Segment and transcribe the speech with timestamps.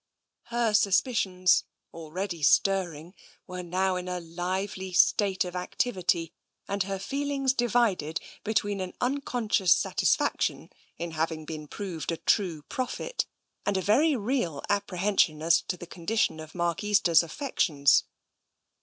[0.45, 2.01] Her suspicions, TENSION 193
[2.33, 3.15] already stirring,
[3.45, 6.33] were now in a lively state of activity,
[6.67, 12.63] and her feelings divided between an unconscious satis faction in having been proved a true
[12.63, 13.27] prophet
[13.63, 18.05] and a very real apprehension as to the condition of Mark Easter's affections.